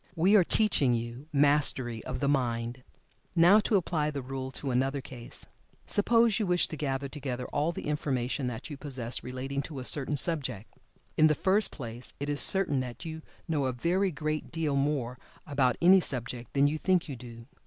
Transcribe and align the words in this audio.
We 0.15 0.35
are 0.35 0.43
teaching 0.43 0.95
you 0.95 1.27
Mastery 1.31 2.03
of 2.05 2.21
the 2.21 2.27
Mind. 2.27 2.83
Now 3.35 3.59
to 3.59 3.75
apply 3.75 4.09
the 4.09 4.23
rule 4.23 4.49
to 4.53 4.71
another 4.71 4.99
case. 4.99 5.45
Suppose 5.85 6.39
you 6.39 6.47
wish 6.47 6.67
to 6.69 6.75
gather 6.75 7.07
together 7.07 7.45
all 7.49 7.71
the 7.71 7.85
information 7.85 8.47
that 8.47 8.67
you 8.71 8.77
possess 8.77 9.23
relating 9.23 9.61
to 9.61 9.77
a 9.77 9.85
certain 9.85 10.17
subject. 10.17 10.73
In 11.17 11.27
the 11.27 11.35
first 11.35 11.69
place 11.69 12.13
it 12.19 12.29
is 12.29 12.41
certain 12.41 12.79
that 12.79 13.05
you 13.05 13.21
know 13.47 13.65
a 13.65 13.73
very 13.73 14.09
great 14.09 14.51
deal 14.51 14.75
more 14.75 15.19
about 15.45 15.77
any 15.83 15.99
subject 15.99 16.53
than 16.53 16.65
you 16.65 16.79
think 16.79 17.07
you 17.07 17.15
do. 17.15 17.45